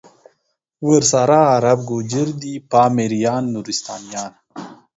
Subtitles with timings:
[0.89, 4.31] ورسره عرب، گوجر دی پامیریان، نورستانیان